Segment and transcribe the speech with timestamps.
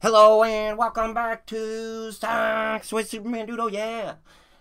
[0.00, 4.14] Hello and welcome back to Stocks with Superman Doodle, yeah!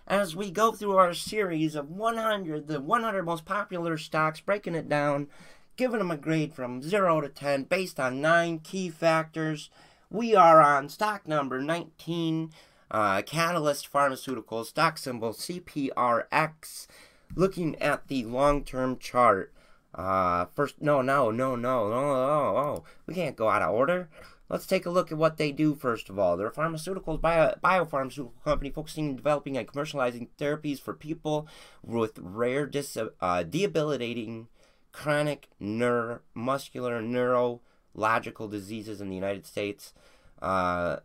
[0.08, 4.89] As we go through our series of 100, the 100 most popular stocks, breaking it
[4.89, 5.27] down,
[5.75, 9.70] giving them a grade from 0 to 10 based on 9 key factors.
[10.09, 12.51] We are on stock number 19,
[12.89, 16.88] uh, Catalyst Pharmaceuticals, stock symbol CPRX.
[17.35, 19.54] Looking at the long-term chart,
[19.98, 24.09] uh, first, no, no, no, no, no, no, no, we can't go out of order.
[24.48, 26.38] Let's take a look at what they do first of all.
[26.38, 31.48] They're a pharmaceutical bio, biopharmaceutical company focusing on developing and commercializing therapies for people
[31.84, 34.48] with rare dis, uh, debilitating
[34.94, 39.93] chronic neuromuscular neurological diseases in the United States.
[40.41, 40.98] Uh,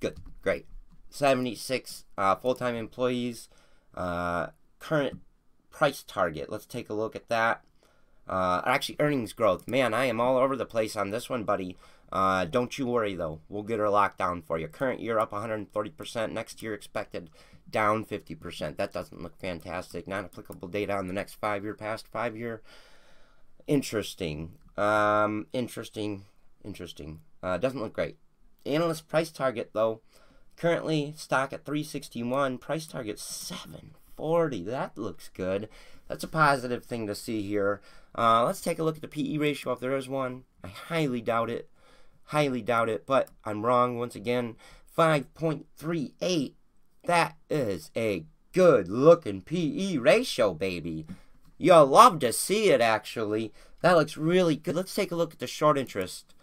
[0.00, 0.66] good, great.
[1.10, 3.48] 76 uh, full-time employees.
[3.94, 5.20] Uh, current
[5.70, 6.50] price target.
[6.50, 7.64] Let's take a look at that.
[8.28, 9.68] Uh, actually, earnings growth.
[9.68, 11.76] Man, I am all over the place on this one, buddy.
[12.12, 14.68] Uh, don't you worry though, we'll get her locked down for you.
[14.68, 17.30] Current year up 130%, next year expected
[17.68, 18.76] down 50%.
[18.76, 20.06] That doesn't look fantastic.
[20.06, 22.62] Not applicable data on the next five year, past five year.
[23.66, 24.52] Interesting.
[24.76, 26.24] Um, interesting.
[26.64, 27.20] Interesting.
[27.42, 28.16] Uh, doesn't look great.
[28.64, 30.00] Analyst price target though,
[30.56, 33.18] currently stock at 361, price target
[34.16, 34.62] 740.
[34.64, 35.68] That looks good.
[36.08, 37.80] That's a positive thing to see here.
[38.16, 40.44] Uh, let's take a look at the PE ratio if there is one.
[40.64, 41.68] I highly doubt it.
[42.30, 44.56] Highly doubt it, but I'm wrong once again.
[44.96, 46.54] 5.38.
[47.04, 51.06] That is a good looking PE ratio, baby.
[51.58, 53.52] You'll love to see it, actually.
[53.82, 54.74] That looks really good.
[54.74, 56.34] Let's take a look at the short interest.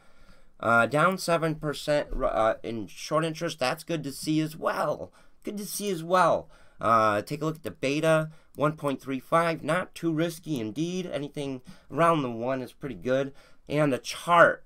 [0.59, 3.59] Uh, down 7% uh, in short interest.
[3.59, 5.11] That's good to see as well.
[5.43, 6.49] Good to see as well.
[6.79, 9.63] Uh, take a look at the beta, 1.35.
[9.63, 11.05] Not too risky indeed.
[11.05, 13.33] Anything around the 1 is pretty good.
[13.69, 14.63] And the chart,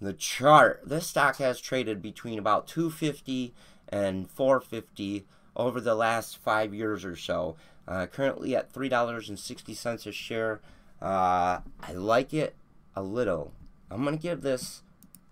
[0.00, 0.82] the chart.
[0.84, 3.54] This stock has traded between about 250
[3.88, 5.26] and 450
[5.56, 7.56] over the last five years or so.
[7.86, 10.60] Uh, currently at $3.60 a share.
[11.00, 12.54] Uh, I like it
[12.94, 13.52] a little.
[13.90, 14.82] I'm going to give this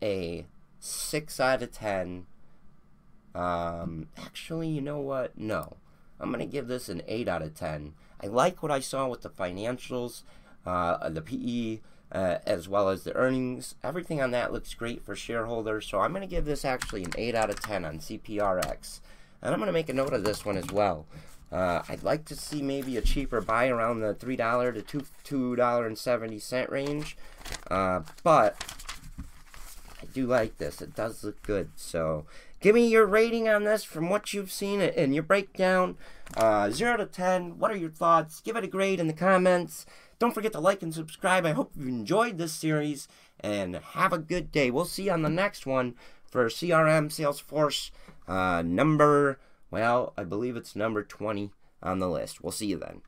[0.03, 0.47] a
[0.81, 2.27] 6 out of 10.
[3.37, 5.39] Um, actually, you know what?
[5.39, 5.77] No.
[6.19, 7.93] I'm going to give this an 8 out of 10.
[8.23, 10.23] I like what I saw with the financials,
[10.65, 11.81] uh, the PE,
[12.11, 13.75] uh, as well as the earnings.
[13.85, 17.13] Everything on that looks great for shareholders, so I'm going to give this actually an
[17.17, 19.01] 8 out of 10 on CPRX.
[19.43, 21.05] And I'm going to make a note of this one as well.
[21.53, 27.17] Uh, I'd like to see maybe a cheaper buy around the $3 to $2.70 range,
[27.71, 28.57] uh, but
[30.17, 30.81] do like this.
[30.81, 32.25] It does look good, so
[32.61, 35.99] give me your rating on this from what you've seen and your breakdown.
[36.35, 38.41] Uh, 0 to 10, what are your thoughts?
[38.41, 39.85] Give it a grade in the comments.
[40.19, 41.45] Don't forget to like and subscribe.
[41.45, 43.09] I hope you enjoyed this series
[43.41, 44.71] and have a good day.
[44.71, 45.95] We'll see you on the next one
[46.31, 47.91] for CRM Salesforce
[48.27, 49.39] uh, number,
[49.71, 51.51] well, I believe it's number 20
[51.83, 52.43] on the list.
[52.43, 53.03] We'll see you then.